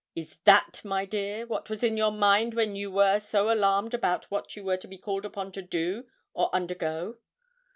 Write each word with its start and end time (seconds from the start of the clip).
Is 0.15 0.39
that, 0.45 0.81
my 0.83 1.05
dear, 1.05 1.45
what 1.45 1.69
was 1.69 1.83
in 1.83 1.95
your 1.95 2.09
mind 2.11 2.55
when 2.55 2.75
you 2.75 2.89
were 2.89 3.19
so 3.19 3.53
alarmed 3.53 3.93
about 3.93 4.31
what 4.31 4.55
you 4.55 4.63
were 4.63 4.77
to 4.77 4.87
be 4.87 4.97
called 4.97 5.25
upon 5.25 5.51
to 5.51 5.61
do, 5.61 6.07
or 6.33 6.49
undergo?' 6.55 7.17